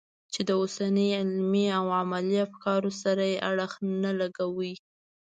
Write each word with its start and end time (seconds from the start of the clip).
چې 0.33 0.41
د 0.47 0.49
اوسني 0.61 1.07
علمي 1.19 1.65
او 1.79 1.85
عملي 1.99 2.37
افکارو 2.47 2.91
سره 3.03 3.23
یې 3.31 3.37
اړخ 3.49 3.71
نه 4.03 4.11
لګاوه. 4.19 4.71